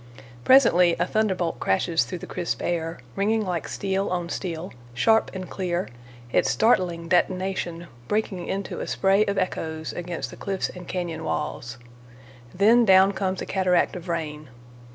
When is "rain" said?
14.09-14.49